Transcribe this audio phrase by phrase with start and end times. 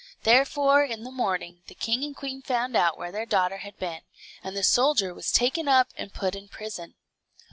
[0.23, 4.01] Therefore in the morning the king and queen found out where their daughter had been,
[4.43, 6.95] and the soldier was taken up and put in prison.